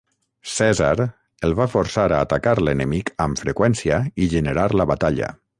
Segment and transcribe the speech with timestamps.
[0.53, 0.87] Cèsar
[1.49, 5.35] el va forçar a atacar l'enemic amb freqüència i generar la batalla.